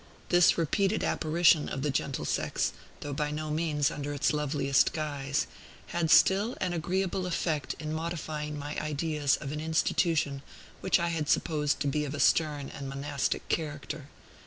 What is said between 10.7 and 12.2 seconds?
which I had supposed to be of a